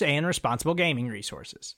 and 0.00 0.26
responsible 0.26 0.74
gaming 0.74 1.08
resources. 1.08 1.76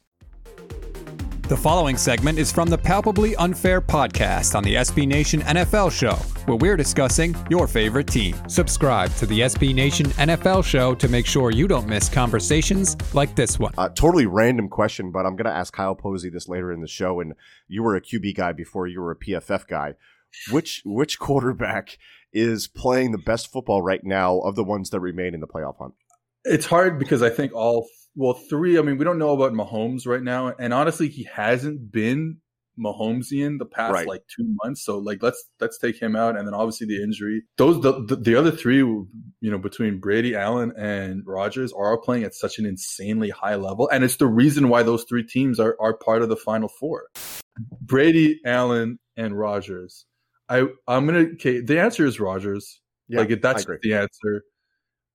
The 1.46 1.56
following 1.58 1.98
segment 1.98 2.38
is 2.38 2.50
from 2.50 2.70
the 2.70 2.78
Palpably 2.78 3.36
Unfair 3.36 3.82
podcast 3.82 4.54
on 4.54 4.64
the 4.64 4.76
SB 4.76 5.06
Nation 5.06 5.42
NFL 5.42 5.92
show, 5.92 6.14
where 6.46 6.56
we're 6.56 6.74
discussing 6.74 7.36
your 7.50 7.68
favorite 7.68 8.06
team. 8.06 8.34
Subscribe 8.48 9.14
to 9.16 9.26
the 9.26 9.40
SB 9.40 9.74
Nation 9.74 10.06
NFL 10.06 10.64
show 10.64 10.94
to 10.94 11.06
make 11.06 11.26
sure 11.26 11.50
you 11.50 11.68
don't 11.68 11.86
miss 11.86 12.08
conversations 12.08 12.96
like 13.12 13.36
this 13.36 13.58
one. 13.58 13.74
Uh, 13.76 13.90
totally 13.90 14.24
random 14.24 14.70
question, 14.70 15.10
but 15.10 15.26
I'm 15.26 15.36
going 15.36 15.44
to 15.44 15.52
ask 15.52 15.74
Kyle 15.74 15.94
Posey 15.94 16.30
this 16.30 16.48
later 16.48 16.72
in 16.72 16.80
the 16.80 16.88
show. 16.88 17.20
And 17.20 17.34
you 17.68 17.82
were 17.82 17.94
a 17.94 18.00
QB 18.00 18.36
guy 18.36 18.52
before 18.52 18.86
you 18.86 19.02
were 19.02 19.10
a 19.10 19.16
PFF 19.16 19.68
guy. 19.68 19.96
Which 20.50 20.80
which 20.86 21.18
quarterback 21.18 21.98
is 22.32 22.68
playing 22.68 23.12
the 23.12 23.18
best 23.18 23.52
football 23.52 23.82
right 23.82 24.02
now 24.02 24.38
of 24.38 24.56
the 24.56 24.64
ones 24.64 24.88
that 24.90 25.00
remain 25.00 25.34
in 25.34 25.40
the 25.40 25.46
playoff 25.46 25.76
hunt? 25.76 25.92
It's 26.42 26.64
hard 26.64 26.98
because 26.98 27.22
I 27.22 27.28
think 27.28 27.52
all 27.52 27.86
well, 28.16 28.34
three. 28.34 28.78
I 28.78 28.82
mean, 28.82 28.98
we 28.98 29.04
don't 29.04 29.18
know 29.18 29.30
about 29.30 29.52
Mahomes 29.52 30.06
right 30.06 30.22
now, 30.22 30.54
and 30.58 30.72
honestly, 30.72 31.08
he 31.08 31.24
hasn't 31.24 31.90
been 31.90 32.38
Mahomesian 32.78 33.58
the 33.58 33.66
past 33.66 33.92
Right. 33.92 34.06
like 34.06 34.22
two 34.34 34.56
months. 34.64 34.84
So 34.84 34.98
like, 34.98 35.22
let's 35.22 35.42
let's 35.60 35.78
take 35.78 36.00
him 36.00 36.16
out, 36.16 36.36
and 36.36 36.46
then 36.46 36.54
obviously 36.54 36.86
the 36.86 37.02
injury. 37.02 37.42
Those 37.56 37.80
the 37.82 38.04
the, 38.04 38.16
the 38.16 38.34
other 38.36 38.50
three, 38.50 38.78
you 38.78 39.08
know, 39.42 39.58
between 39.58 40.00
Brady, 40.00 40.34
Allen, 40.34 40.72
and 40.76 41.22
Rodgers, 41.26 41.72
are 41.72 41.96
playing 41.98 42.24
at 42.24 42.34
such 42.34 42.58
an 42.58 42.66
insanely 42.66 43.30
high 43.30 43.56
level, 43.56 43.88
and 43.90 44.04
it's 44.04 44.16
the 44.16 44.26
reason 44.26 44.68
why 44.68 44.82
those 44.82 45.04
three 45.04 45.24
teams 45.24 45.60
are 45.60 45.76
are 45.80 45.94
part 45.94 46.22
of 46.22 46.28
the 46.28 46.36
Final 46.36 46.68
Four. 46.68 47.04
Brady, 47.80 48.40
Allen, 48.44 48.98
and 49.16 49.38
Rodgers. 49.38 50.06
I 50.48 50.66
I'm 50.88 51.06
gonna. 51.06 51.26
Okay, 51.34 51.60
the 51.60 51.80
answer 51.80 52.04
is 52.04 52.18
Rodgers. 52.18 52.80
Yeah, 53.08 53.20
like 53.20 53.40
that's 53.40 53.66
the 53.82 53.94
answer. 53.94 54.44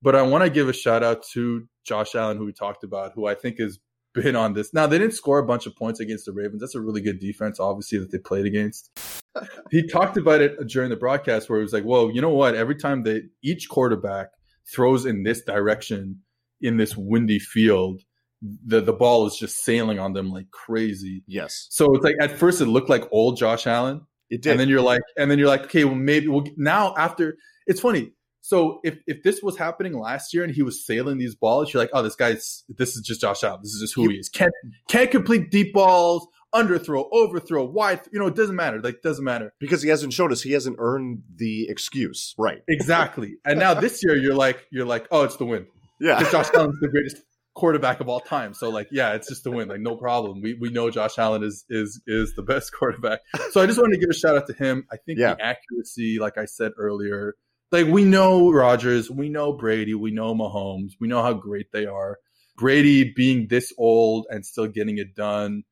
But 0.02 0.16
I 0.16 0.22
want 0.22 0.44
to 0.44 0.50
give 0.50 0.69
a 0.69 0.73
shout 0.73 1.03
out 1.03 1.23
to 1.33 1.67
Josh 1.86 2.16
Allen, 2.16 2.38
who 2.38 2.45
we 2.45 2.53
talked 2.53 2.83
about, 2.83 3.11
who 3.16 3.25
I 3.28 3.36
think 3.36 3.59
has 3.59 3.80
been 4.14 4.36
on 4.36 4.53
this. 4.53 4.73
Now 4.73 4.88
they 4.88 4.97
didn't 4.97 5.14
score 5.14 5.39
a 5.39 5.45
bunch 5.45 5.66
of 5.66 5.75
points 5.75 6.00
against 6.00 6.25
the 6.25 6.31
Ravens. 6.31 6.61
That's 6.61 6.75
a 6.75 6.81
really 6.81 7.02
good 7.02 7.20
defense, 7.20 7.60
obviously, 7.60 7.99
that 7.99 8.11
they 8.11 8.17
played 8.17 8.45
against. 8.45 8.92
he 9.71 9.87
talked 9.87 10.17
about 10.17 10.42
it 10.42 10.55
during 10.67 10.89
the 10.89 10.95
broadcast 10.95 11.49
where 11.49 11.60
he 11.60 11.64
was 11.64 11.73
like, 11.73 11.86
"Well, 11.86 12.11
you 12.11 12.21
know 12.21 12.30
what? 12.30 12.55
Every 12.55 12.76
time 12.76 13.04
that 13.04 13.27
each 13.43 13.70
quarterback 13.70 14.30
throws 14.71 15.05
in 15.05 15.23
this 15.23 15.42
direction 15.43 16.21
in 16.61 16.77
this 16.77 16.95
windy 16.98 17.39
field, 17.39 18.02
the 18.42 18.81
the 18.81 18.93
ball 18.93 19.27
is 19.27 19.36
just 19.36 19.64
sailing 19.64 19.99
on 19.99 20.14
them 20.14 20.31
like 20.31 20.49
crazy." 20.52 21.23
Yes, 21.27 21.67
So 21.70 21.93
it's 21.95 22.04
like 22.04 22.16
at 22.21 22.31
first 22.31 22.61
it 22.61 22.66
looked 22.66 22.89
like 22.89 23.08
old 23.11 23.37
Josh 23.37 23.67
Allen, 23.67 24.02
it 24.30 24.42
did. 24.42 24.52
and 24.52 24.60
then 24.60 24.70
you're 24.70 24.81
like, 24.81 25.02
and 25.17 25.30
then 25.30 25.37
you're 25.39 25.48
like, 25.48 25.66
okay, 25.66 25.86
well 25.86 25.95
maybe 25.95 26.27
we'll 26.27 26.45
now 26.58 26.95
after. 26.98 27.37
It's 27.67 27.81
funny. 27.81 28.14
So 28.42 28.80
if 28.83 28.98
if 29.05 29.22
this 29.23 29.42
was 29.44 29.58
happening 29.58 29.98
last 30.00 30.33
year 30.33 30.44
and 30.44 30.54
he 30.54 30.61
was 30.64 30.86
sailing 30.86 31.17
these 31.17 31.36
balls, 31.36 31.73
you're 31.73 31.82
like, 31.83 31.92
oh, 31.94 32.02
this 32.02 32.16
guy's 32.16 32.64
this 32.70 32.95
is 32.95 33.02
just 33.02 33.22
Josh 33.22 33.44
Allen. 33.44 33.60
This 33.61 33.73
is 33.73 33.82
just 33.82 33.95
who 33.95 34.10
he 34.10 34.16
is. 34.17 34.30
Can't 34.30 34.52
can't 34.88 35.11
complete 35.11 35.52
deep 35.52 35.73
balls, 35.73 36.26
underthrow, 36.55 37.08
overthrow, 37.11 37.66
wide. 37.66 38.02
You 38.11 38.20
know, 38.20 38.28
it 38.28 38.36
doesn't 38.36 38.55
matter. 38.55 38.82
Like 38.82 39.02
doesn't 39.02 39.23
matter 39.26 39.54
because 39.60 39.82
he 39.83 39.89
hasn't 39.89 40.14
shown 40.14 40.32
us 40.32 40.42
he 40.42 40.54
hasn't 40.54 40.78
earned 40.80 41.23
the 41.36 41.67
excuse. 41.70 42.33
Right. 42.38 42.61
exactly. 42.67 43.36
and 43.45 43.60
now 43.60 43.73
this 43.73 44.04
year, 44.04 44.16
you're 44.16 44.36
like 44.36 44.66
you're 44.72 44.86
like, 44.86 45.08
oh, 45.11 45.23
it's 45.23 45.36
the 45.36 45.45
win. 45.45 45.67
Yeah. 45.99 46.17
Because 46.17 46.32
Josh 46.32 46.54
Allen's 46.55 46.80
the 46.80 46.88
greatest 46.88 47.17
quarterback 47.55 47.99
of 47.99 48.08
all 48.08 48.22
time. 48.22 48.54
So 48.54 48.70
like, 48.70 48.88
yeah, 48.89 49.14
it's 49.16 49.28
just 49.28 49.44
the 49.44 49.52
win. 49.52 49.67
Like, 49.67 49.82
no 49.82 49.98
problem. 49.98 50.42
We 50.42 50.54
we 50.54 50.70
know 50.70 50.89
Josh 50.89 51.17
Allen 51.20 51.44
is 51.44 51.66
is 51.70 52.02
is 52.08 52.36
the 52.36 52.42
best 52.42 52.72
quarterback. 52.80 53.20
So 53.52 53.61
I 53.61 53.66
just 53.66 53.78
wanted 53.80 53.95
to 53.95 53.99
give 53.99 54.10
a 54.10 54.14
shout 54.14 54.38
out 54.38 54.48
to 54.48 54.54
him. 54.54 54.86
I 54.92 54.95
think 54.95 55.20
Yeah. 55.20 55.36
the 55.36 55.44
accuracy, 55.44 56.20
like 56.20 56.38
I 56.38 56.45
said 56.45 56.72
earlier, 56.78 57.36
like 57.71 57.87
we 57.87 58.03
know 58.03 58.52
Rodgers, 58.52 59.09
we 59.09 59.30
know 59.30 59.53
Brady, 59.53 59.93
we 59.93 60.11
know 60.11 60.33
Mahomes, 60.33 60.93
we 60.99 61.07
know 61.07 61.21
how 61.21 61.33
great 61.33 61.71
they 61.71 61.85
are. 61.85 62.17
Brady 62.57 63.13
being 63.15 63.47
this 63.47 63.71
old 63.77 64.25
and 64.30 64.45
still 64.45 64.67
getting 64.67 64.97
it 64.97 65.15
done, 65.15 65.63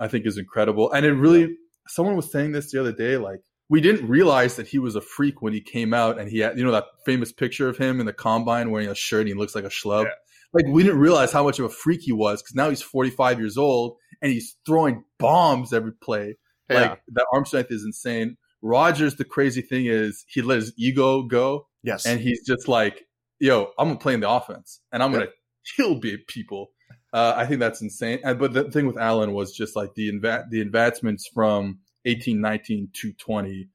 I 0.00 0.08
think 0.08 0.26
is 0.26 0.38
incredible. 0.38 0.90
And 0.90 1.06
it 1.06 1.12
really, 1.12 1.56
someone 1.88 2.16
was 2.16 2.32
saying 2.32 2.52
this 2.52 2.72
the 2.72 2.80
other 2.80 2.92
day, 2.92 3.16
like 3.16 3.40
we 3.68 3.80
didn't 3.80 4.08
realize 4.08 4.56
that 4.56 4.66
he 4.66 4.78
was 4.78 4.96
a 4.96 5.00
freak 5.00 5.40
when 5.40 5.52
he 5.52 5.60
came 5.60 5.94
out 5.94 6.18
and 6.18 6.28
he 6.28 6.38
had, 6.40 6.58
you 6.58 6.64
know, 6.64 6.72
that 6.72 6.86
famous 7.06 7.32
picture 7.32 7.68
of 7.68 7.76
him 7.76 8.00
in 8.00 8.06
the 8.06 8.12
combine 8.12 8.70
wearing 8.70 8.88
a 8.88 8.94
shirt 8.94 9.20
and 9.20 9.28
he 9.28 9.34
looks 9.34 9.54
like 9.54 9.64
a 9.64 9.68
schlub. 9.68 10.04
Yeah. 10.04 10.10
Like 10.52 10.66
we 10.66 10.82
didn't 10.82 10.98
realize 10.98 11.32
how 11.32 11.44
much 11.44 11.58
of 11.58 11.66
a 11.66 11.70
freak 11.70 12.00
he 12.02 12.12
was 12.12 12.42
because 12.42 12.54
now 12.54 12.68
he's 12.68 12.82
45 12.82 13.38
years 13.38 13.56
old 13.56 13.96
and 14.20 14.32
he's 14.32 14.56
throwing 14.66 15.04
bombs 15.18 15.72
every 15.72 15.92
play. 15.92 16.36
Yeah. 16.68 16.80
Like 16.80 17.02
that 17.12 17.26
arm 17.32 17.44
strength 17.44 17.70
is 17.70 17.84
insane. 17.84 18.36
Rodgers, 18.62 19.16
the 19.16 19.24
crazy 19.24 19.60
thing 19.62 19.86
is 19.86 20.24
he 20.28 20.40
let 20.42 20.56
his 20.56 20.72
ego 20.78 21.22
go 21.22 21.66
yes. 21.82 22.06
and 22.06 22.20
he's 22.20 22.44
just 22.46 22.68
like, 22.68 23.02
yo, 23.40 23.70
I'm 23.78 23.88
gonna 23.88 23.98
play 23.98 24.14
in 24.14 24.20
the 24.20 24.30
offense 24.30 24.80
and 24.92 25.02
I'm 25.02 25.12
Yep. 25.12 25.20
gonna 25.20 25.30
kill 25.76 25.94
big 25.96 26.26
people. 26.28 26.70
Uh, 27.12 27.34
I 27.36 27.44
think 27.46 27.60
that's 27.60 27.82
insane. 27.82 28.20
But 28.22 28.54
the 28.54 28.70
thing 28.70 28.86
with 28.86 28.96
Allen 28.96 29.32
was 29.32 29.52
just 29.52 29.76
like 29.76 29.94
the 29.94 30.10
inva- 30.10 30.48
the 30.50 30.60
advancements 30.60 31.28
from 31.34 31.80
18, 32.06 32.40
19 32.40 32.88
to 32.94 33.12
20, 33.12 33.68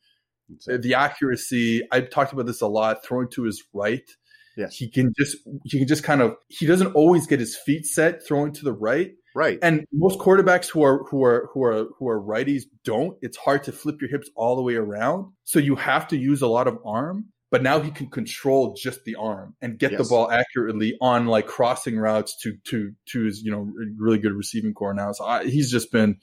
the 0.79 0.93
accuracy. 0.95 1.83
I 1.91 2.01
talked 2.01 2.33
about 2.33 2.45
this 2.45 2.61
a 2.61 2.67
lot. 2.67 3.05
Throwing 3.05 3.29
to 3.31 3.43
his 3.43 3.63
right, 3.73 4.09
Yes. 4.55 4.75
he 4.75 4.89
can 4.89 5.13
just 5.17 5.37
he 5.65 5.77
can 5.79 5.87
just 5.87 6.03
kind 6.03 6.21
of 6.21 6.35
he 6.47 6.65
doesn't 6.65 6.93
always 6.93 7.27
get 7.27 7.39
his 7.39 7.55
feet 7.55 7.85
set 7.85 8.25
throwing 8.25 8.53
to 8.53 8.63
the 8.63 8.73
right. 8.73 9.11
Right. 9.37 9.59
And 9.61 9.85
most 9.93 10.17
quarterbacks 10.17 10.67
who 10.67 10.81
are 10.83 11.03
who 11.03 11.23
are 11.23 11.47
who 11.53 11.63
are 11.63 11.85
who 11.99 12.09
are 12.09 12.19
righties 12.19 12.63
don't. 12.83 13.15
It's 13.21 13.37
hard 13.37 13.65
to 13.65 13.71
flip 13.71 14.01
your 14.01 14.09
hips 14.09 14.31
all 14.35 14.55
the 14.55 14.63
way 14.63 14.73
around. 14.73 15.31
So 15.43 15.59
you 15.59 15.75
have 15.75 16.07
to 16.07 16.17
use 16.17 16.41
a 16.41 16.47
lot 16.47 16.67
of 16.67 16.79
arm. 16.83 17.25
But 17.51 17.61
now 17.61 17.79
he 17.79 17.91
can 17.91 18.09
control 18.09 18.73
just 18.73 19.03
the 19.05 19.13
arm 19.13 19.55
and 19.61 19.77
get 19.77 19.91
Yes. 19.91 20.01
the 20.01 20.09
ball 20.09 20.31
accurately 20.31 20.97
on 21.01 21.27
like 21.27 21.45
crossing 21.45 21.99
routes 21.99 22.35
to 22.41 22.55
to 22.69 22.93
to 23.09 23.25
his 23.25 23.43
you 23.43 23.51
know 23.51 23.71
really 23.99 24.17
good 24.17 24.33
receiving 24.33 24.73
corps 24.73 24.95
now. 24.95 25.11
So 25.11 25.23
I, 25.23 25.45
he's 25.45 25.69
just 25.69 25.91
been 25.91 26.17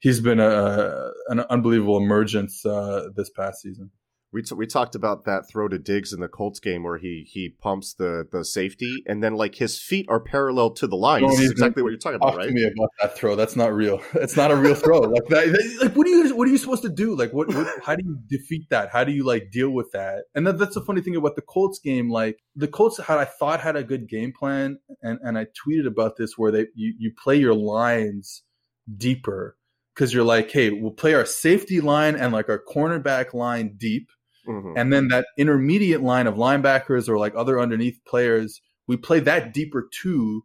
he's 0.00 0.18
been 0.18 0.40
a 0.40 1.12
an 1.28 1.40
unbelievable 1.48 1.98
emergence 1.98 2.66
uh, 2.66 3.10
this 3.14 3.30
past 3.30 3.62
season. 3.62 3.92
We, 4.32 4.42
t- 4.42 4.54
we 4.54 4.66
talked 4.66 4.94
about 4.94 5.24
that 5.24 5.48
throw 5.48 5.68
to 5.68 5.78
Diggs 5.78 6.12
in 6.12 6.20
the 6.20 6.28
Colts 6.28 6.58
game 6.60 6.82
where 6.82 6.98
he 6.98 7.24
he 7.26 7.48
pumps 7.48 7.94
the 7.94 8.26
the 8.30 8.44
safety 8.44 9.02
and 9.06 9.22
then 9.22 9.34
like 9.34 9.54
his 9.54 9.78
feet 9.80 10.04
are 10.08 10.20
parallel 10.20 10.70
to 10.72 10.86
the 10.86 10.96
line. 10.96 11.22
Don't 11.22 11.30
This 11.30 11.40
is 11.40 11.50
exactly 11.52 11.82
what 11.82 11.90
you're 11.90 11.98
talking 11.98 12.16
about, 12.16 12.30
Talk 12.30 12.38
right? 12.38 12.48
to 12.48 12.52
me 12.52 12.64
about 12.64 12.90
that 13.00 13.16
throw. 13.16 13.36
That's 13.36 13.56
not 13.56 13.72
real. 13.72 14.02
It's 14.14 14.36
not 14.36 14.50
a 14.50 14.56
real 14.56 14.74
throw. 14.74 14.98
Like 15.00 15.24
that. 15.28 15.46
that- 15.52 15.78
Like 15.80 15.96
what 15.96 16.06
are 16.06 16.10
you? 16.10 16.36
What 16.36 16.48
are 16.48 16.50
you 16.50 16.58
supposed 16.58 16.82
to 16.82 16.88
do? 16.90 17.14
Like 17.16 17.32
what? 17.32 17.48
what 17.54 17.66
how 17.84 17.94
do 17.94 18.02
you 18.04 18.18
defeat 18.28 18.68
that? 18.70 18.90
How 18.90 19.04
do 19.04 19.12
you 19.12 19.24
like 19.24 19.50
deal 19.52 19.70
with 19.70 19.92
that? 19.92 20.24
And 20.34 20.46
that, 20.46 20.58
that's 20.58 20.74
the 20.74 20.82
funny 20.82 21.00
thing 21.00 21.16
about 21.16 21.36
the 21.36 21.42
Colts 21.42 21.78
game. 21.78 22.10
Like 22.10 22.40
the 22.56 22.68
Colts 22.68 22.98
had, 22.98 23.18
I 23.18 23.24
thought 23.24 23.60
had 23.60 23.76
a 23.76 23.84
good 23.84 24.08
game 24.08 24.32
plan, 24.38 24.78
and 25.02 25.18
and 25.22 25.38
I 25.38 25.46
tweeted 25.46 25.86
about 25.86 26.16
this 26.18 26.36
where 26.36 26.50
they 26.50 26.66
you 26.74 26.94
you 26.98 27.12
play 27.16 27.36
your 27.36 27.54
lines 27.54 28.42
deeper 28.94 29.56
because 29.94 30.12
you're 30.12 30.24
like, 30.24 30.50
hey, 30.50 30.70
we'll 30.70 30.90
play 30.92 31.14
our 31.14 31.24
safety 31.24 31.80
line 31.80 32.16
and 32.16 32.32
like 32.32 32.48
our 32.48 32.60
cornerback 32.62 33.32
line 33.32 33.76
deep 33.78 34.08
Mhm. 34.46 34.74
and 34.76 34.92
then 34.92 35.08
that 35.08 35.26
intermediate 35.36 36.02
line 36.02 36.26
of 36.26 36.34
linebackers 36.34 37.08
or 37.08 37.18
like 37.18 37.34
other 37.36 37.58
underneath 37.60 37.98
players, 38.06 38.60
we 38.86 38.96
play 38.96 39.20
that 39.20 39.52
deeper 39.52 39.88
too 39.92 40.44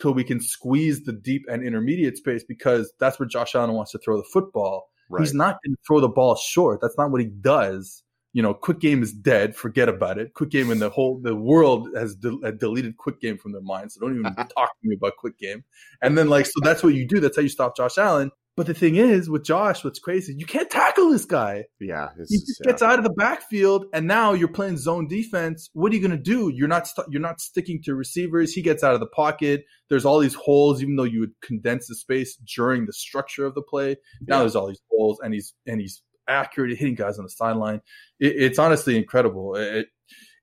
till 0.00 0.14
we 0.14 0.24
can 0.24 0.40
squeeze 0.40 1.04
the 1.04 1.12
deep 1.12 1.42
and 1.48 1.62
intermediate 1.62 2.16
space 2.16 2.42
because 2.42 2.92
that's 2.98 3.20
where 3.20 3.28
Josh 3.28 3.54
Allen 3.54 3.72
wants 3.72 3.92
to 3.92 3.98
throw 3.98 4.16
the 4.16 4.26
football. 4.32 4.88
Right. 5.10 5.20
He's 5.20 5.34
not 5.34 5.58
going 5.64 5.74
to 5.76 5.80
throw 5.86 6.00
the 6.00 6.08
ball 6.08 6.34
short. 6.36 6.80
That's 6.80 6.96
not 6.98 7.10
what 7.10 7.20
he 7.20 7.26
does. 7.28 8.02
you 8.34 8.40
know, 8.42 8.54
quick 8.54 8.78
game 8.80 9.02
is 9.02 9.12
dead. 9.12 9.54
Forget 9.54 9.90
about 9.90 10.16
it. 10.16 10.32
Quick 10.32 10.48
game 10.48 10.70
in 10.70 10.78
the 10.78 10.88
whole 10.88 11.20
the 11.22 11.36
world 11.36 11.90
has 11.94 12.14
de- 12.16 12.52
deleted 12.52 12.96
quick 12.96 13.20
game 13.20 13.36
from 13.36 13.52
their 13.52 13.60
minds. 13.60 13.92
So 13.92 14.00
don't 14.00 14.18
even 14.18 14.34
talk 14.56 14.70
to 14.70 14.88
me 14.88 14.96
about 14.96 15.16
quick 15.18 15.38
game. 15.38 15.64
And 16.00 16.16
then 16.16 16.30
like, 16.30 16.46
so 16.46 16.54
that's 16.62 16.82
what 16.82 16.94
you 16.94 17.06
do. 17.06 17.20
That's 17.20 17.36
how 17.36 17.42
you 17.42 17.50
stop 17.50 17.76
Josh 17.76 17.98
Allen. 17.98 18.30
But 18.54 18.66
the 18.66 18.74
thing 18.74 18.96
is, 18.96 19.30
with 19.30 19.44
Josh, 19.44 19.82
what's 19.82 19.98
crazy, 19.98 20.34
you 20.36 20.44
can't 20.44 20.68
tackle 20.68 21.10
this 21.10 21.24
guy. 21.24 21.64
Yeah, 21.80 22.08
he 22.28 22.36
just 22.38 22.60
yeah. 22.60 22.70
gets 22.70 22.82
out 22.82 22.98
of 22.98 23.04
the 23.04 23.12
backfield, 23.12 23.86
and 23.94 24.06
now 24.06 24.34
you're 24.34 24.48
playing 24.48 24.76
zone 24.76 25.08
defense. 25.08 25.70
What 25.72 25.90
are 25.90 25.94
you 25.94 26.06
going 26.06 26.18
to 26.18 26.22
do? 26.22 26.50
You're 26.54 26.68
not 26.68 26.86
st- 26.86 27.06
you're 27.10 27.22
not 27.22 27.40
sticking 27.40 27.80
to 27.84 27.94
receivers. 27.94 28.52
He 28.52 28.60
gets 28.60 28.84
out 28.84 28.92
of 28.92 29.00
the 29.00 29.06
pocket. 29.06 29.64
There's 29.88 30.04
all 30.04 30.18
these 30.18 30.34
holes, 30.34 30.82
even 30.82 30.96
though 30.96 31.04
you 31.04 31.20
would 31.20 31.32
condense 31.42 31.86
the 31.86 31.94
space 31.94 32.36
during 32.54 32.84
the 32.84 32.92
structure 32.92 33.46
of 33.46 33.54
the 33.54 33.62
play. 33.62 33.96
Now 34.26 34.36
yeah. 34.36 34.40
there's 34.40 34.56
all 34.56 34.66
these 34.66 34.82
holes, 34.90 35.18
and 35.22 35.32
he's 35.32 35.54
and 35.66 35.80
he's 35.80 36.02
accurate 36.28 36.72
at 36.72 36.78
hitting 36.78 36.94
guys 36.94 37.18
on 37.18 37.24
the 37.24 37.30
sideline. 37.30 37.80
It, 38.20 38.34
it's 38.36 38.58
honestly 38.58 38.98
incredible. 38.98 39.56
It, 39.56 39.86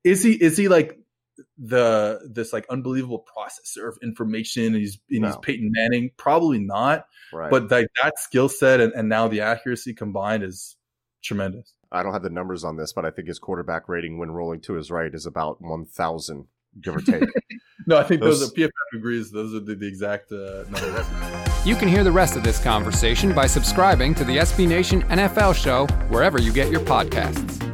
is 0.03 0.23
he 0.23 0.33
is 0.33 0.57
he 0.57 0.67
like 0.67 0.97
the 1.59 2.19
this 2.31 2.53
like 2.53 2.65
unbelievable 2.69 3.25
processor 3.37 3.89
of 3.89 3.97
information 4.01 4.67
and 4.67 4.75
he's 4.75 4.97
and 5.09 5.21
no. 5.21 5.27
he's 5.27 5.37
Peyton 5.37 5.71
Manning? 5.73 6.11
Probably 6.17 6.59
not. 6.59 7.05
Right. 7.33 7.51
But 7.51 7.69
like 7.69 7.87
that 8.01 8.17
skill 8.17 8.49
set 8.49 8.79
and, 8.79 8.93
and 8.93 9.09
now 9.09 9.27
the 9.27 9.41
accuracy 9.41 9.93
combined 9.93 10.43
is 10.43 10.77
tremendous. 11.21 11.73
I 11.91 12.03
don't 12.03 12.13
have 12.13 12.23
the 12.23 12.29
numbers 12.29 12.63
on 12.63 12.77
this, 12.77 12.93
but 12.93 13.05
I 13.05 13.11
think 13.11 13.27
his 13.27 13.39
quarterback 13.39 13.89
rating 13.89 14.19
when 14.19 14.31
rolling 14.31 14.61
to 14.61 14.73
his 14.73 14.89
right 14.89 15.13
is 15.13 15.25
about 15.25 15.61
one 15.61 15.85
thousand, 15.85 16.45
give 16.81 16.95
or 16.95 17.01
take. 17.01 17.23
no, 17.87 17.97
I 17.97 18.03
think 18.03 18.21
those, 18.21 18.39
those 18.39 18.51
are 18.51 18.53
PFF 18.53 18.69
agrees. 18.97 19.31
Those 19.31 19.53
are 19.53 19.59
the, 19.59 19.75
the 19.75 19.87
exact 19.87 20.31
uh, 20.31 20.63
numbers. 20.69 21.05
You 21.65 21.75
can 21.75 21.89
hear 21.89 22.03
the 22.03 22.11
rest 22.11 22.37
of 22.37 22.43
this 22.43 22.63
conversation 22.63 23.33
by 23.33 23.47
subscribing 23.47 24.15
to 24.15 24.23
the 24.23 24.37
SB 24.37 24.67
Nation 24.67 25.01
NFL 25.03 25.55
show 25.55 25.87
wherever 26.07 26.39
you 26.39 26.53
get 26.53 26.71
your 26.71 26.81
podcasts. 26.81 27.68